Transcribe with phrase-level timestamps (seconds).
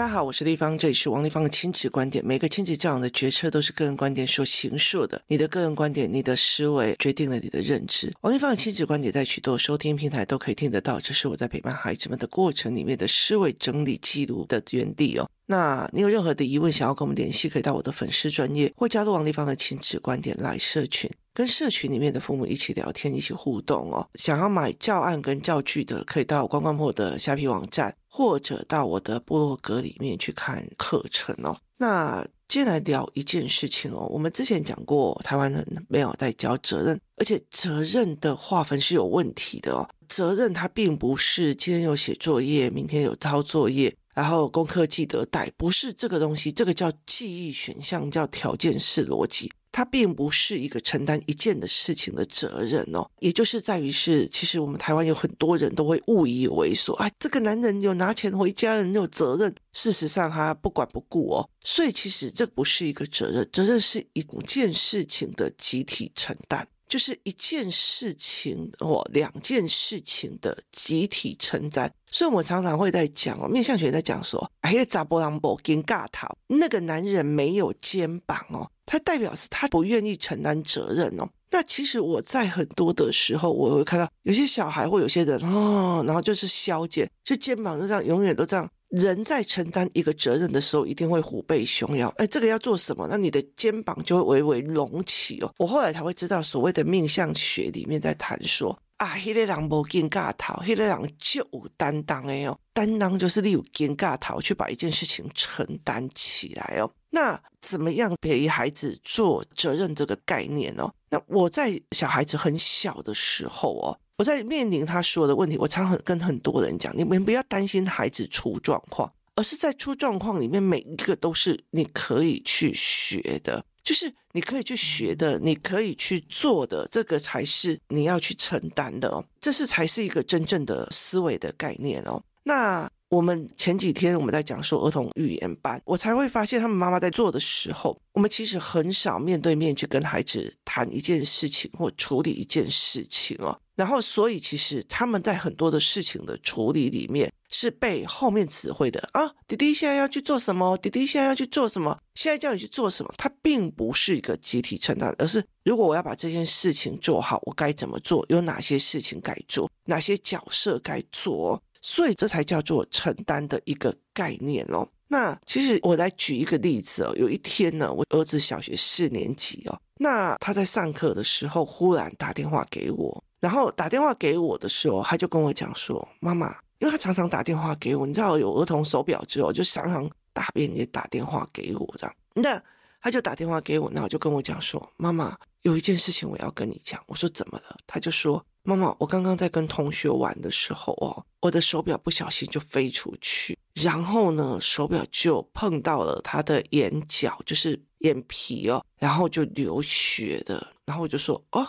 [0.00, 2.24] 大家好，我是丽芳，这里是王立芳的亲子观点。
[2.24, 5.20] 每个亲子教养的决策都是个人观点所形塑的。
[5.26, 8.10] 你的个人观点，你的思维决定了你的认知。
[8.22, 10.98] 王立芳的亲子观点在许多收听平台都可以听得到。
[10.98, 15.28] 这是我在陪伴孩子们的过程里面的思维整理记录的原地哦。
[15.44, 21.10] 那你有任何的疑问想要跟我们联系，可以到我的粉丝专业或加入王立芳的亲子观点来社群。
[21.34, 24.08] 跟社群里面的父母一起聊天，一起互动哦。
[24.14, 31.56] 想要买教案跟教具的，可以到关关破的虾皮网站，或者到我的部落格里面去看课程哦。
[31.76, 34.06] 那接下来聊一件事情哦。
[34.10, 39.88] 我们之前讲过，台湾人没有在教责任，而且责任的划分是有问题的哦。
[40.08, 46.50] 责任它并不是今天有写作业，明天有抄作业，然后功课记得带，不是这个东西。
[46.50, 49.50] 这个叫记忆选项，叫条件式逻辑。
[49.72, 59.54] 它并不是一个承担一件的事情的责任哦，也就是在于是，其实我们台湾有很多人都会误以为说，哎，这个男人有拿钱回家，人有责任。
[59.72, 71.92] 事实上，他不管不顾哦，所以其实这不是一个责任，责任是一件事情的集体承担，就是一件事情或两件事情的集体承担。
[72.10, 78.68] 所以我常常会在讲哦，面向学在讲说，哎呀，查波浪波跟尬逃，那个男人没有肩膀哦。
[78.90, 81.28] 他代表是他不愿意承担责任哦。
[81.52, 88.68] 那其实我在很多的时候，我会看到有些小孩或有些人哦，然后就是削减，就肩膀就这样，永远都这样。
[88.88, 92.12] 人在承担一个责任的时候，一定会虎背熊腰。
[92.16, 93.06] 哎，这个要做什么？
[93.08, 95.54] 那你的肩膀就会微微隆起哦。
[95.58, 98.76] 我后来才会知道，所谓的命相学里面在谈说。
[99.00, 102.58] 啊，迄个人无肩胛头，迄个人就有担当的哦。
[102.74, 106.90] 担当就是你有肩胛头去把一件事情承担起来哦。
[107.08, 110.92] 那怎么样陪孩子做责任这个概念哦？
[111.08, 123.64] 那我在小孩子很小的时候哦，我在面临他说的问题，我常常跟很多人讲，你们不要担心孩子出状况，而是在出状况里面，每一个都是你可以去学的。
[123.82, 129.24] 就是你可以去学的，你可以去做的，这个才是你要去承担的哦。
[129.40, 132.22] 这是才是一个真正的思维的概念哦。
[132.44, 143.58] 那我们前几天我们在讲说儿童语言班，我才会发现他们妈妈在做的时候，我们其实很少面对面去跟孩子谈一件事情或处理一件事情哦。
[143.80, 149.32] 然后，所以其实他们在很多的事情的处理里面是被后面指挥的啊。
[149.48, 150.76] 弟弟现在要去做什么？
[150.76, 151.98] 弟弟现在要去做什么？
[152.14, 153.10] 现在叫你去做什么？
[153.16, 158.22] 他并不是一个集体承担，而是如果我要把这件事情做好，我该怎么做？
[158.28, 159.70] 有哪些事情该做？
[159.86, 161.62] 哪些角色该做？
[161.80, 164.86] 所以这才叫做承担的一个概念哦。
[165.08, 167.14] 那其实我来举一个例子哦。
[167.16, 173.24] 有一天呢，我儿子小学四年级哦，那他在上课的时候忽然打电话给我。
[173.40, 182.14] 然后打电话给我的时候，他就跟我讲说：“妈妈，因为他常常打电话给我，你知道有儿童手表之后，就常常大便也打电话给我这样。
[182.34, 182.62] 那
[183.00, 200.74] 他就打电话给我，然后就跟我讲说：‘妈妈，有一件事情我要跟你讲。’我说：‘怎么了？’他就说：‘妈妈，我刚刚在跟同学玩的时候哦，我的手表不小心就飞出去，然后呢，手表就碰到了他的眼角，就是眼皮哦，然后就流血的。
[200.84, 201.66] 然后我就说：‘哦，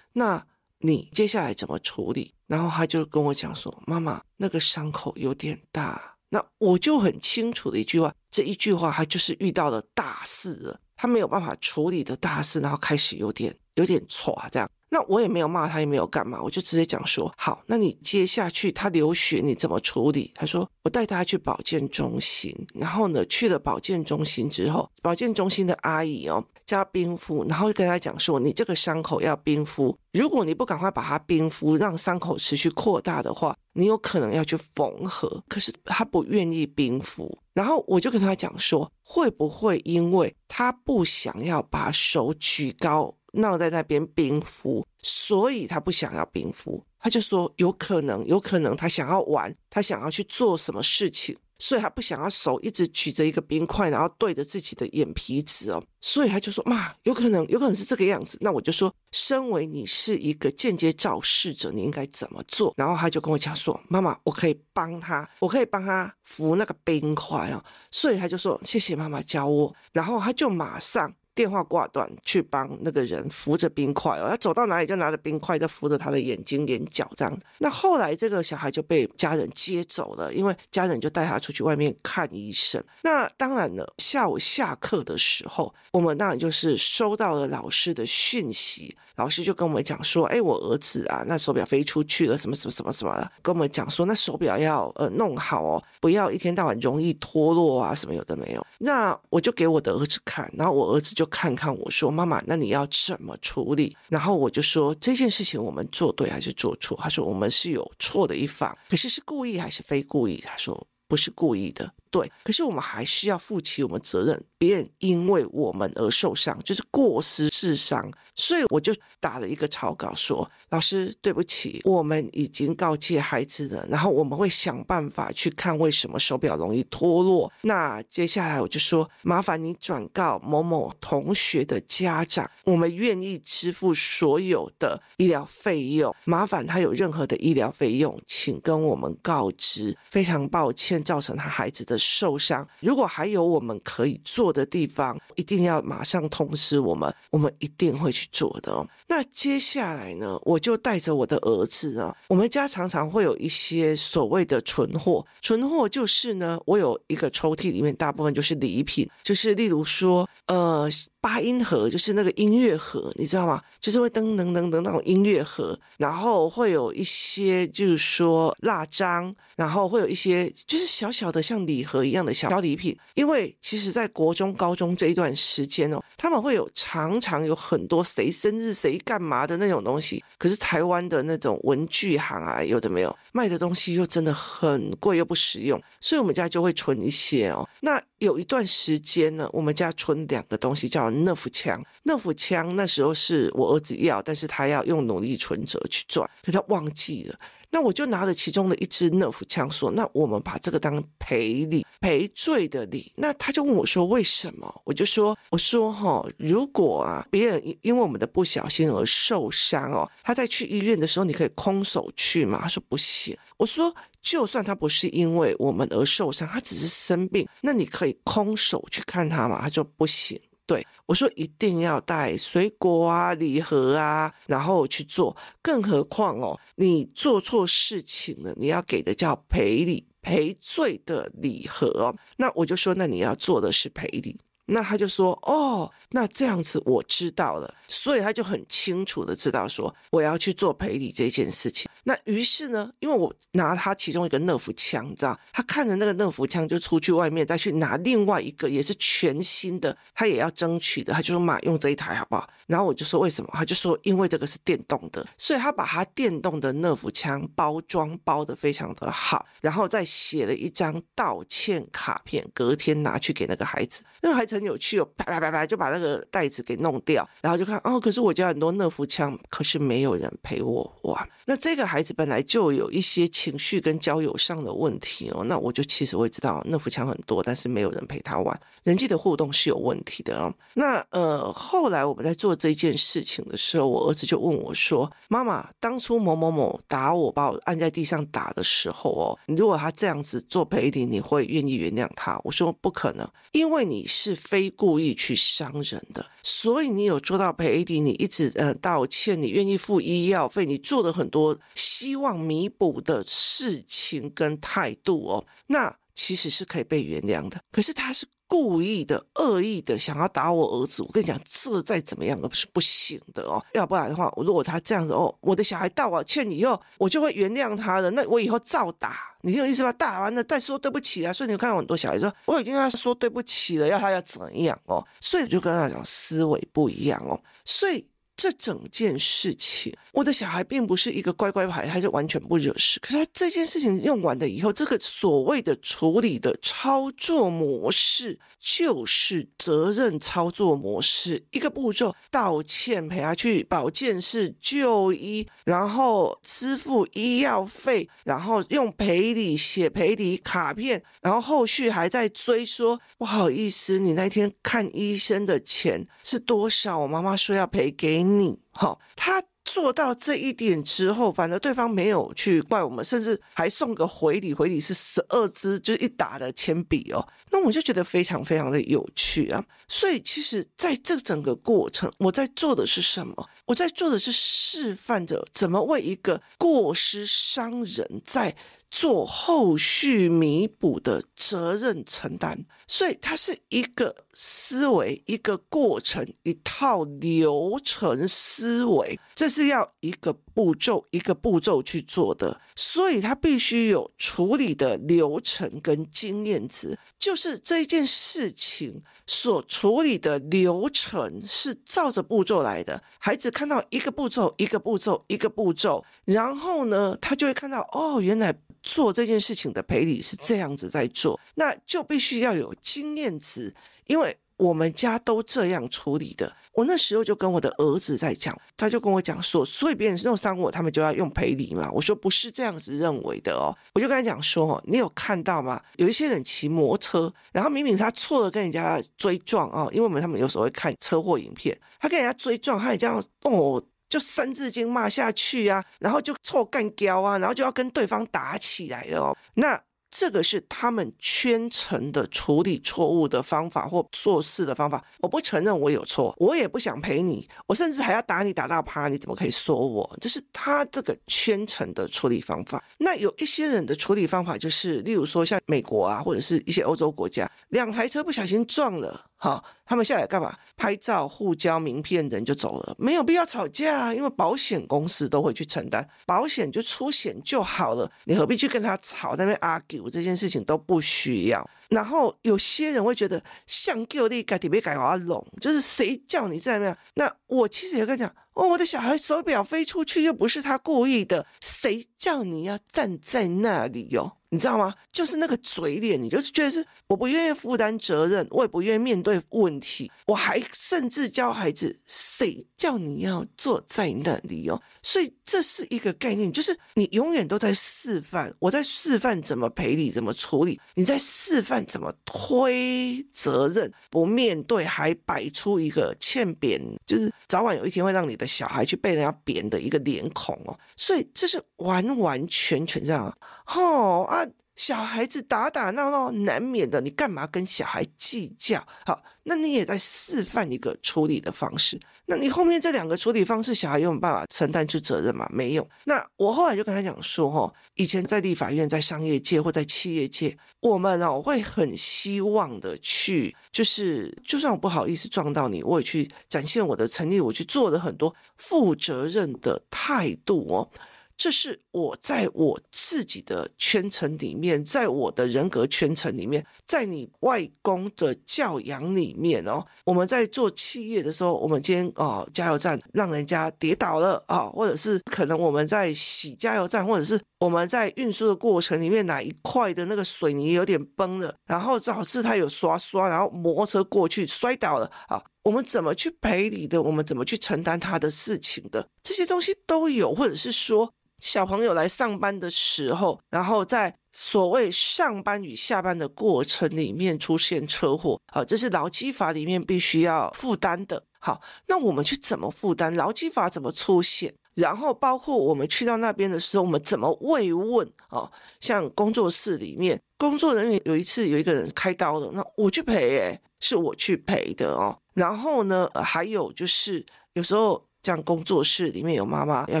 [0.12, 0.40] 那’。”
[0.82, 2.34] 你接下来怎么处理？
[2.46, 14.68] 然后他就跟我讲说：“妈妈，那个伤口有点大。”那我就很清楚的一句话，这一句话他就是遇到了大事了，他没有办法处理的大事，然后开始有点有点挫这样。
[14.92, 20.30] 那我也没有骂他，也没有干嘛，我就直接讲说：好，那你接下去他流血你怎么处理？
[20.34, 22.54] 他说：我带他去保健中心。
[22.74, 35.42] 然后呢，去了保健中心之后，保健中心的阿姨哦叫他冰敷，然后就跟他讲说：你这个伤口要冰敷，如果你不赶快把它冰敷，让伤口持续扩大的话，你有可能要去缝合。
[35.48, 43.14] 可是他不愿意冰敷，然后我就跟他讲说：会不会因为他不想要把手举高？
[43.32, 58.36] 闹在那边冰敷，所以他不想要冰敷，他就说有可能，有可能他想要玩，他想要去做什么事情，所以他不想要手一直举着一个冰块，然后对着自己的眼皮子哦，所以他就说妈，有可能，有可能是这个样子。
[58.40, 62.74] 那我就说，身为你是一个间接肇事者，你应该怎么做？
[62.76, 67.64] 然后他就跟我讲说，妈妈，我可以帮他，我可以帮他扶那个冰块哦。
[67.90, 71.14] 所以他就说谢谢妈妈教我，然后他就马上。
[71.34, 77.46] 电话挂断，去帮那个人扶着冰块哦，他走到哪里就拿着冰块在扶着他的眼睛、眼角这样子。
[77.58, 82.82] 那后来这个小孩就被家人接走了，因为家人就带他出去外面看医生。
[83.02, 101.21] 那当然了，下午下课的时候，我们当然就是收到了老师的讯息，老师就跟我们讲说：“哎，我儿子啊，那手表飞出去了，什么什么什么什么的，跟我们讲说，那手表要呃弄好哦，不要一天到晚容易脱落啊，什么有的没有。”那我就给我的儿子看，然后我儿子就。
[101.22, 103.96] 就看看我说，妈妈，那你要怎么处理？
[104.08, 106.98] 然后我就说，这件事情我们做对还是做错？
[107.00, 110.40] 他说我们是有错的一方，可是是故意还是非故意？
[110.40, 111.94] 他说不是故意的。
[112.12, 114.44] 对，可是我们还是要负起我们责任。
[114.58, 118.12] 别人因为我们而受伤，就是过失致伤。
[118.36, 127.50] 所以我就打了一个草稿说：“老师，对不起，我们已经告诫孩子了，然后我们会想办法去看为什么手表容易脱落。
[127.62, 136.14] 那接下来我就说，麻烦你转告某某同学的家长，我们愿意支付所有的医疗费用。
[136.24, 139.96] 麻烦他有任何的医疗费用，请跟我们告知。
[140.10, 148.86] 非常抱歉，造成他孩子的。”受伤，如果还有我们可以做的地方，一定要马上通知我们，我们一定会去做的哦。
[149.06, 160.88] 那接下来呢，我就带着我的儿子啊，我们家常常会有一些所谓的存货，存货就是呢，我有一个抽屉里面大部分就是礼品，就是例如说，呃。
[161.22, 163.62] 八音盒就是那个音乐盒，你知道吗？
[163.80, 172.96] 就是会噔噔噔噔那种音乐盒，然后会有一些就是说蜡章，然后会有一些就是小小的像礼和一样的小小礼品。
[173.14, 180.24] 因为其实，在国中、高中这一段时间哦，他们会有常常有很多谁生日谁干嘛的那种东西。
[180.38, 187.68] 可是台湾的那种文具行啊，有的没有卖的东西又真的很贵又不实用，所以我们家就会存一些哦。
[187.80, 191.12] 那有一段时间呢，我们家存两个东西叫。
[191.22, 197.38] 乐福枪，乐福枪那时候是我儿子要，但是他要用努力存折去赚，可他忘记了。
[197.74, 225.36] 那我就拿了其中的一支乐福枪，说：“那我们把这个当赔礼、赔罪的礼。”那他就问我说：“为什么？”我就说：“我说哈，如果啊别人因为我们的不小心而受伤哦，他在去医院的时候，你可以空手去吗？”他说：“不行。”我说：“就算他不是因为我们而受伤，他只是生病，那你可以空手去看他吗？”他说：“不行。”对，我说一定要带水果啊、礼盒啊，然后去做。
[225.60, 232.14] 更何况哦，你做错事情了，你要给的叫赔礼、赔罪的礼盒。
[232.36, 234.38] 那我就说，那你要做的是赔礼。
[234.72, 241.88] 那他就说，哦，那这样子我知道了，所以他就很清楚的知道说，我要去做赔礼这件事情。
[242.04, 252.48] 那于是呢，因为我拿他其中一个乐福枪，你知道，他看着那个乐福枪就出去外面再去拿另外一个也是全新的，他也要争取的，他就说妈，用这一台好不好？
[252.66, 253.50] 然后我就说为什么？
[253.52, 271.82] 他就说因为这个是电动的，所以他把他电动的乐福枪包装包的非常的好，然后再写了一张道歉卡片，隔天拿去给那个孩子，那个孩子很有趣哦，啪啪啪啪就把那个袋子给弄掉，然后就看哦，可是我家很多乐福枪，可是没有人陪我玩，那这个。
[271.92, 280.54] 孩子本来就有一些情绪跟交友上的问题哦，那我就其实我也知道乐福枪很多，但是没有人陪他玩，人际的互动是有问题的哦。
[280.72, 307.60] 那呃，后来我们在做这件事情的时候，我儿子就问我说：“妈妈，当初某某某打我，把我按在地上打的时候哦，如果他这样子做赔礼，你会愿意原谅他？”我说：“不可能，因为你是非故意去伤人的，所以你有做到赔礼，你一直呃道歉，你愿意付医药费，你做了很多。”希望弥补的事情跟态度哦，那其实是可以被原谅的。
[307.72, 311.02] 可是他是故意的、恶意的，想要打我儿子。
[311.02, 313.60] 我跟你讲，这再怎么样都是不行的哦。
[313.72, 318.08] 要不然的话，如果他这样子哦，我的小孩道我歉以后，我就会原谅他的。
[318.12, 319.92] 那我以后照打，你有意思吧？
[319.94, 321.32] 打完了再说对不起啊。
[321.32, 325.04] 所以你看到很多小孩说，我已经跟他说对不起了，要他要怎样哦？
[325.20, 327.42] 所以就跟他讲思维不一样哦。
[327.64, 328.06] 所以。
[328.42, 332.98] 这整件事情，我的小孩并不是一个乖乖牌，他就完全不惹事。
[332.98, 341.40] 可是他这件事情用完了以后，这个所谓的处理的操作模式，就是责任操作模式。
[341.52, 356.98] 一个步骤，道歉，陪他去保健室就医，然后支付医药费，然后用赔礼写赔礼卡片，然后后续还在追说不好意思，你那天看医生的钱是多少？
[356.98, 358.31] 我妈妈说要赔给你。
[358.38, 367.26] 你好，他做到这一点之后，反而对方没有去怪我们，甚至还送个回礼，回礼是十二支，就是一打的铅笔哦。
[367.50, 369.64] 那我就觉得非常非常的有趣啊。
[369.86, 373.48] 所以其实在这整个过程，我在做的是什么？
[373.66, 378.56] 我在做的是示范着怎么为一个过失伤人在。
[378.94, 403.02] 做后续弥补的责任承担，所以它是一个思维、一个过程、一套流程思维，这是要一个步骤一个步骤去做的，所以它必须有处理的流程跟经验值，就是这一件事情所处理的流程是照着步骤来的。
[403.18, 408.54] 孩子看到一个步骤一个步骤一个步骤，然后呢，他就会看到哦，原来。
[408.84, 413.74] 做这件事情的赔礼是这样子在做，那就必须要有经验值，
[414.06, 416.54] 因为我们家都这样处理的。
[416.74, 421.90] 我那时候就跟我的儿子在讲，他就跟我讲说，所以别人弄伤我，他们就要用赔礼嘛。
[421.90, 425.80] 我说不是这样子认为的哦，我就跟他讲说，你有看到吗？
[425.96, 433.82] 有一些人骑摩托车，然后明明他错了，跟人家追撞啊，因为我们他们有时候会看车祸影片，他跟人家追撞，他也这样哦。
[434.08, 439.36] 就三字经骂下去啊，然后就臭干胶啊，然后就要跟对方打起来了哦。
[439.54, 439.82] 那
[440.14, 445.02] 这个是他们圈层的处理错误的方法或做事的方法。
[445.20, 450.18] 我不承认我有错，我也不想陪你，我甚至还要打你打到趴，你怎么可以说我？
[450.20, 452.84] 这是他这个圈层的处理方法。
[452.98, 459.24] 那有一些人的处理方法就是，例如说像美国啊，或者是一些欧洲国家，两台车不小心撞了。
[459.42, 460.56] 好，他们下来干嘛？
[460.76, 469.34] 拍照、互交名片，人就走了，没有必要吵架，因为保险公司都会去承担，保险就出险就好了，你何必去跟他吵？
[469.34, 471.68] 那边 argue 这件事情都不需要。
[471.88, 476.96] 然后有些人会觉得，像叫你改，特别改阿龙，就是谁叫你这样？
[477.14, 484.92] 那我其实也跟你讲，哦，我的小孩手表飞出去，又不是他故意的，谁叫你要站在那里哟、你知道吗？
[485.10, 494.78] 就是那个嘴脸，你就是觉得是我不愿意负担责任，我也不愿意面对问题，我还甚至教孩子，谁叫你要坐在那里哦？
[495.02, 510.78] 所以这是一个概念，就是你永远都在示范，我在示范怎么赔礼，怎么处理，你在示范怎么推责任，不面对还摆出一个欠扁，就是早晚有一天会让你的小孩去被人家扁的一个脸孔哦。
[510.94, 513.34] 所以这是完完全全这样，
[513.74, 514.41] 哦啊。
[514.82, 518.84] 小孩子打打闹闹难免的，你干嘛跟小孩计较？
[519.06, 522.00] 好，那你也在示范一个处理的方式。
[522.26, 525.48] 那你后面这两个处理方式，小孩有没有办法承担出责任吗？
[525.52, 525.88] 没有。
[526.02, 540.90] 那我后来就跟他讲说，哈，以前在立法院、在商业界或在企业界，我们哦会很希望的去，就是就算我不好意思撞到你，我也去展现我的诚意，我去做了很多负责任的态度哦。
[541.36, 549.84] 这是我在我自己的圈层里面，在我的人格圈层里面，在你外公的教养里面哦。
[550.04, 565.42] 我们在做企业的时候，我们今天哦加油站让人家跌倒了啊，或者是可能我们在洗加油站，或者是我们在运输的过程里面哪一块的那个水泥有点崩了，然后导致他有刷刷，然后摩托车过去摔倒了啊。
[565.64, 567.02] 我们怎么去赔礼的？
[567.02, 569.06] 我们怎么去承担他的事情的？
[569.22, 571.12] 这些东西都有，或者是说。
[571.40, 581.24] 小朋友来上班的时候，然后在所谓上班与下班的过程里面出现车祸，好，这是劳基法里面必须要负担的。
[581.40, 583.12] 好，那我们去怎么负担？
[583.16, 584.54] 劳基法怎么出现？
[584.74, 588.08] 然后包括我们去到那边的时候，我们怎么慰问？
[588.28, 595.18] 哦，像工作室里面，工作人员有一次有一个人开刀了，那我去赔，诶，是我去赔的哦。
[595.34, 597.24] 然后呢，还有就是
[597.54, 598.04] 有时候。
[598.24, 600.00] 像工作室里面有妈妈要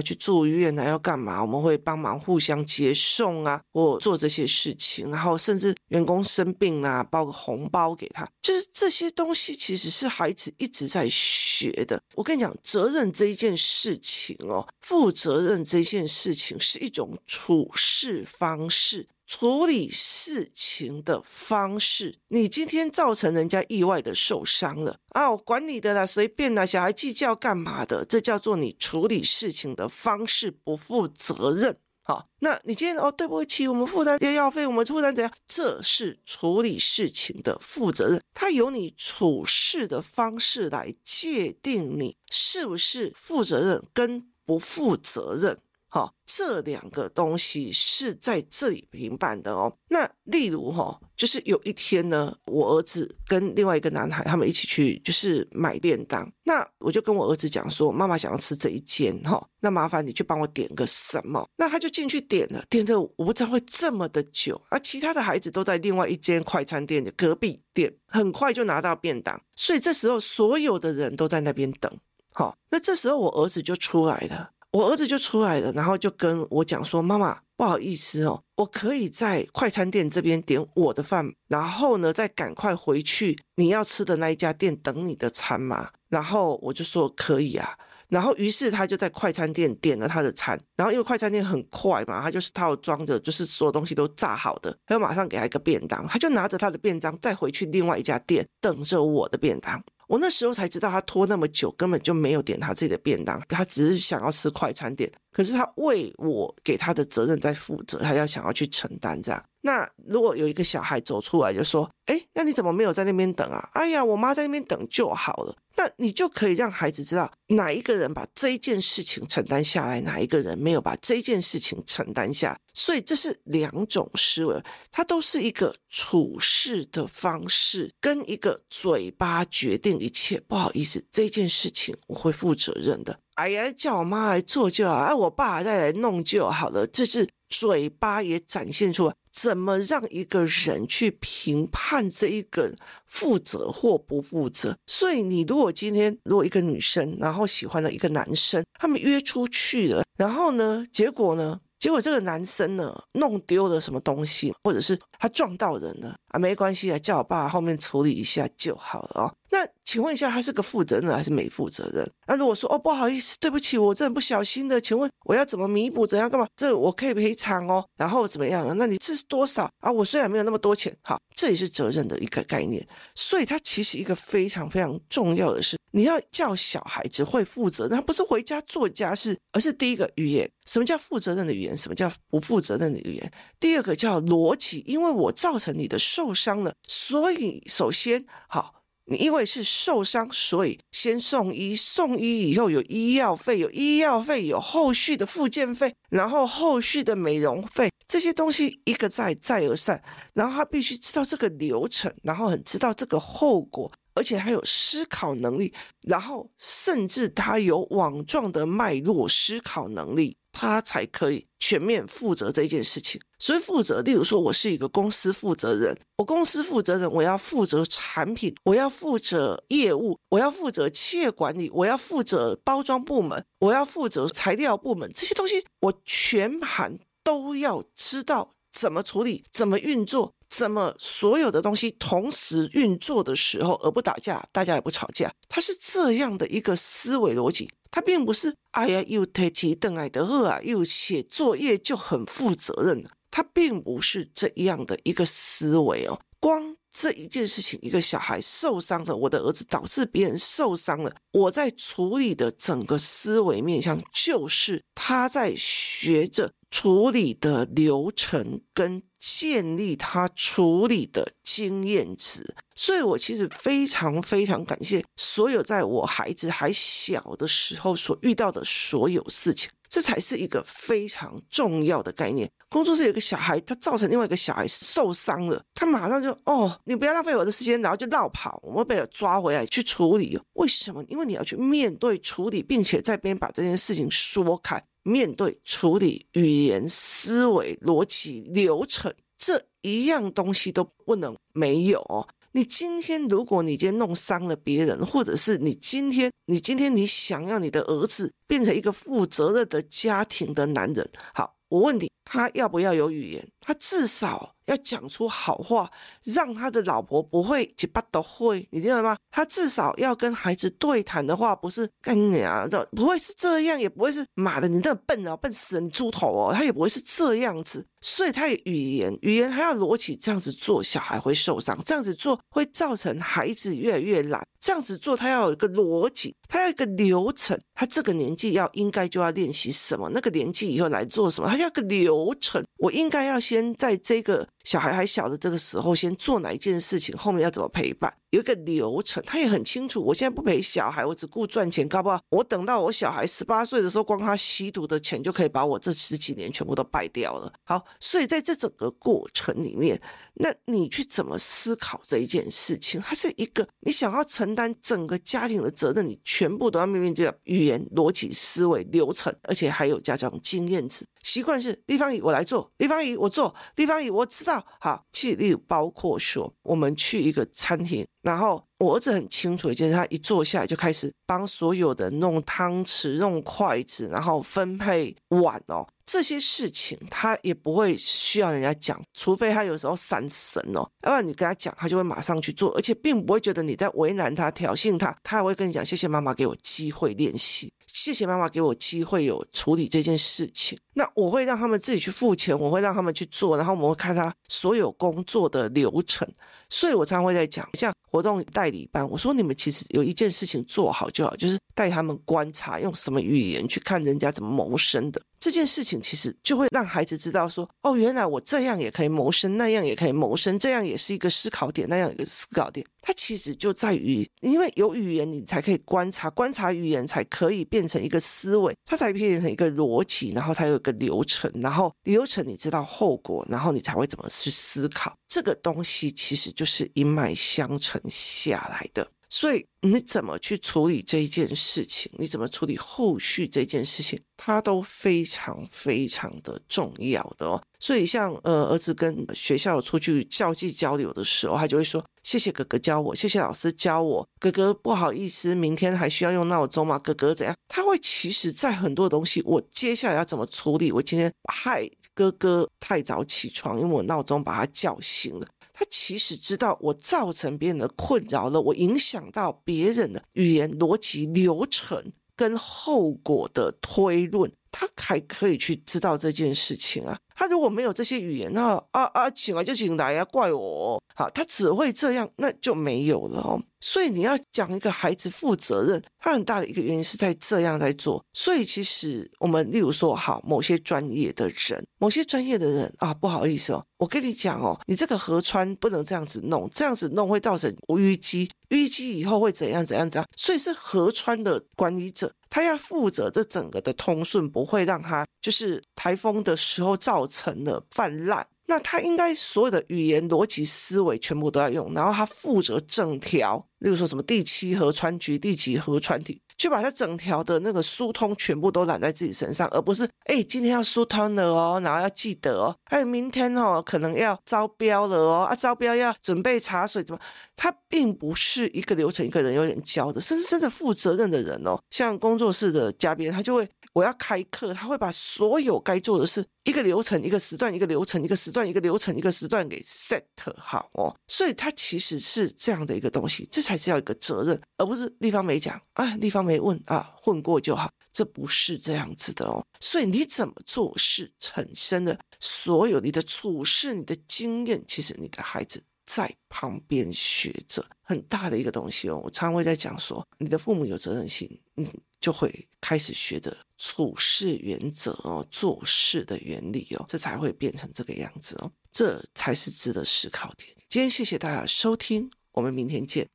[0.00, 1.42] 去住院啊，要干嘛？
[1.42, 5.10] 我们会帮忙互相接送啊，或做这些事情。
[5.10, 12.00] 然后甚至员工生病啊，包个红包给他，就是这些东西其实是孩子一直在学的。
[12.14, 19.08] 我跟你讲，责任这一件事情哦，负责任这件事情是一种处事方式。
[19.34, 25.30] 处理事情的方式，你今天造成人家意外的受伤了啊！
[25.30, 28.04] 我管你的啦，随便啦，小孩计较干嘛的？
[28.04, 31.78] 这叫做你处理事情的方式不负责任。
[32.02, 35.32] 好，那你今天哦，对不起，我们负担医药费，我们负担怎样？
[35.48, 45.58] 这是处理事情的负责任，它由你处事的方式来界定你是不是负责任跟不负责任。
[45.92, 49.70] 哈，这两个东西是在这里评判的哦。
[49.90, 56.26] 那例如哈，就是有一天呢，我儿子跟另外一个男孩他们一起去，就是买便当。
[56.44, 61.46] 那我就跟我儿子讲说，妈妈想要吃这一间哈，那麻烦你去帮我点个什么。
[61.58, 69.38] 那他就进去点了，点的我不知道会这么的久，而其他的孩子都在另外一间快餐店的隔壁店，很快就拿到便当。
[69.54, 71.94] 所以这时候所有的人都在那边等。
[72.32, 87.76] 好，那这时候我儿子就出来了，我儿子就出来了，然后就跟我讲说：“妈妈，不好意思哦，我可以在快餐店这边点我的饭，然后呢，再赶快回去你要吃的那一家店等你的餐吗？”然后我就说：“可以啊。”
[88.08, 99.82] 然后于是他就在快餐店点了他的餐，然后因为快餐店很快嘛，他就是套装着，就是所有东西都炸好的，他就马上给他一个便当，他就拿着他的便当再回去另外一家店等着我的便当。
[100.12, 105.10] 我那时候才知道，他拖那么久根本就没有点他自己的便当，他只是想要吃快餐店。
[105.32, 109.42] 可是他为我给他的责任在负责，他要想要去承担这样。
[109.62, 122.58] 那如果有一个小孩走出来就说：“哎，那你怎么没有在那边等啊？”“哎呀，我妈在那边等就好了。”那你就可以让孩子知道哪一个人把这一件事情承担下来，哪一个人没有把这件事情承担下。
[122.74, 130.38] 所以这是两种思维，它都是一个处事的方式，跟一个嘴巴决定一切。
[130.40, 133.18] 不好意思，这件事情我会负责任的。
[133.36, 136.86] 哎呀，叫我妈来做就好，哎，我爸再来弄就好了。
[136.86, 139.14] 这是嘴巴也展现出来。
[139.30, 142.74] 怎么让一个人去评判这一个
[143.06, 144.76] 负责或不负责？
[144.86, 151.60] 所以你如果今天如果一个女生，然后喜欢了一个男生，他们约出去了，然后呢，结果呢？
[151.78, 156.38] 结果这个男生呢，弄丢了什么东西，或者是他撞到人了啊？
[156.38, 159.34] 没关系啊，叫我爸后面处理一下就好了哦。
[159.50, 162.08] 那请问一下，他是个负责任还是没负责任？
[162.26, 166.06] 那如果说哦，不好意思，对不起，我这不小心的，请问我要怎么弥补？
[166.06, 166.46] 怎样干嘛？
[166.56, 167.84] 这我可以赔偿哦。
[167.96, 168.74] 然后怎么样啊？
[168.76, 169.90] 那你这是多少啊？
[169.90, 172.86] 我虽然没有那么多钱，好，这也是责任的一个概念。
[173.14, 175.76] 所以它其实一个非常非常重要的是。
[175.94, 180.50] 你要教小孩子会负责任，他不是回家做家事，而是第一个语言。
[180.64, 181.76] 什么叫负责任的语言？
[181.76, 183.30] 什么叫不负责任的语言？
[183.60, 188.72] 第二个叫逻辑，因为我造成你的受伤了，所以首先好，
[189.06, 200.02] 你因为是受伤，所以先送医，送医以后有医药费，有医药费，有后续的复健费，然后后续的美容费，这些东西一个再再而三，
[200.34, 203.90] 然后他必须知道这个流程，然后很知道这个后果。
[204.14, 213.20] 而且还有思考能力，然后甚至他有网状的脉络思考能力，他才可以全面负责这件事情。
[213.38, 230.34] 所以负责，例如说，我是一个公司负责人，我公司负责人，我要负责产品，我要负责业务，我要负责企业管理，我要负责包装部门，我要负责材料部门，这些东西我全盘都要知道怎么处理，怎么运作。
[230.52, 246.18] 怎么所有的东西同时运作的时候，而不打架，大家也不吵架，它是这样的一个思维逻辑，他并不是哎呀又提起邓艾德赫啊，又写作业就很负责任，他并不是这样的一个思维哦。
[246.40, 256.52] 光这一件事情，一个小孩受伤了，我的儿子导致别人受伤了，我在处理的整个思维面向，就是他在学着。
[256.72, 272.50] 处理的流程跟建立他处理的经验值，所以我其实非常非常感谢所有在我孩子还小的时候所遇到的所有事情，这才是一个非常重要的概念。
[272.70, 280.40] 工作室有个小孩，他造成另外一个小孩受伤了，他马上就哦，你不要浪费我的时间，然后就绕跑，我们被他抓回来去处理。
[280.54, 281.04] 为什么？
[281.08, 284.82] 因为你要去面对处理，并且在边把这件事情说开。
[285.02, 292.26] 面对处理语言、思维、逻辑、流程这一样东西都不能没有。
[292.52, 303.48] 你今天如果你今天弄伤了别人，或者是你今天你今天你想要你的儿子变成一个负责任的家庭的男人，好，我问你，他要不要有语言？
[303.60, 304.54] 他至少。
[304.66, 305.90] 要讲出好话，
[306.22, 309.16] 让他的老婆不会几巴都会，你知道吗？
[309.28, 317.84] 他至少要跟孩子对谈的话，不是跟你啊，这不会是这样，也不会是妈的，你这笨啊，笨死了，你猪头哦，他也不会是这样子。
[318.02, 334.46] 所以他有语言，语言还要逻辑，这样子做小孩会受伤，这样子做会造成孩子越来越懒，这样子做他要有一个逻辑，他要一个流程，他这个年纪要应该就要练习什么，那个年纪以后来做什么，他要个流程，我应该要先在这个。
[334.64, 340.02] 小孩还小的这个时候，先做哪一件事情，后面要怎么陪伴，有一个流程，他也很清楚。
[340.02, 347.52] 我现在不陪小孩，我只顾赚钱，搞不好我等到我小孩十八岁的时候，光他吸毒的钱就可以把我这十几年全部都败掉了。
[347.64, 350.00] 好，所以在这整个过程里面，
[350.34, 353.00] 那你去怎么思考这一件事情？
[353.00, 361.04] 它是一个你想要承担整个家庭的责任，你全部都要面面这个语言、逻辑、思维、流程，而且还有家长经验值。
[361.22, 364.51] 习惯是立方体，我来做；立方体，我做；立方体，我知道。
[364.80, 375.86] 好，其实例包括说，我们去一个餐厅，然后我儿子很清楚一件事，他一坐下来就开始帮所有的弄汤匙、弄筷子，然后分配碗哦。
[376.04, 396.26] 这些事情他也不会需要人家讲，除非他有时候闪神哦，要不然你跟他讲，他就会马上去做，而且并不会觉得你在为难他、挑衅他，他还会跟你讲：“谢谢妈妈给我机会练习。”谢谢妈妈给我机会有处理这件事情，那我会让他们自己去付钱，我会让他们去做，然后我们会看他所有工作的流程。
[396.70, 405.20] 所以我常常会在讲，像活动代理班，我说你们其实有一件事情做好就好，就是带他们观察，用什么语言去看人家怎么谋生的。
[405.40, 412.86] 这件事情其实就会让孩子知道说，哦，原来我这样也可以谋生，那样也可以谋生，这样也是一个思考点，那样一个思考点。
[413.00, 425.12] 它其实就在于，因为有语言，你才可以观察，观察语言才可以变成一个思维，它才变成一个逻辑，然后才有一个流程，然后流程你知道后果，然后你才会怎么去思考。
[425.26, 429.10] 这个东西其实就是一脉相承下来的。
[429.32, 432.12] 所以你怎么去处理这一件事情？
[432.18, 434.20] 你怎么处理后续这件事情？
[434.36, 437.58] 它都非常非常的重要的哦。
[437.78, 444.28] 所以像呃儿子跟学校出去校际交流的时候，他就会说：“谢谢哥哥教我，谢谢老师教我。
[444.38, 446.98] 哥哥不好意思，明天还需要用闹钟吗？
[446.98, 450.92] 哥哥怎样？”他会其实在很多东西，我接下来要怎么处理？
[450.92, 455.46] 我今天害哥哥太早起床，因为我闹钟把他叫醒了。
[455.82, 467.16] 他其实知道我造成别人的困扰了，我影响到别人的语言逻辑流程跟后果的推论，他还可以去知道这件事情啊。
[467.34, 471.02] 他如果没有这些语言，那啊啊，醒来就醒来呀，怪我。
[471.14, 473.62] 好，他只会这样，那就没有了哦。
[473.80, 478.24] 所以你要讲一个孩子负责任，他很大的一个原因是在这样在做。
[478.32, 490.28] 所以其实我们例如说，好，某些专业的人，某些专业的人啊，不好意思哦，我跟你讲哦，你这个河川不能这样子弄，这样子弄会造成淤积，淤积以后会怎样怎样怎样。
[490.36, 498.46] 所以是河川的管理者，他要负责这整个的通顺，不会让他就是台风的时候造成了泛滥。
[498.72, 517.20] 那他应该所有的语言逻辑思维全部都要用，然后他负责整条，例如说什么第七河川局、第几河川体，就把他整条的那个疏通全部都揽在自己身上，而不是哎今天要疏通了哦，然后要记得哦，还有明天哦可能要招标了哦，啊招标要准备茶水怎么？
[517.54, 523.68] 他并不是一个流程一个人有点教的，甚至真的负责任的人哦，像工作室的嘉宾他就会。
[523.92, 530.22] 我要开课，他会把所有该做的事，一个流程、一个时段、一个流程、一个时段、一个流程、一个时段给 set
[530.56, 531.14] 好哦。
[531.26, 539.62] 所以它其实是这样的一个东西，这才是要一个责任，而不是立方没讲啊，立方没问啊，混过就好，这不是这样子的哦。
[539.80, 549.20] 所以你怎么做事产生的所有你的处事、你的经验，其实你的孩子在旁边学着很大的一个东西哦。
[549.22, 551.84] 我常常会在讲说，你的父母有责任心，嗯。
[552.22, 560.70] 就会开始学的处事原则哦，做事的原理哦，这才会变成这个样子哦，这才是值得思考点。
[560.88, 563.28] 今天谢谢大家收听，我们明天见。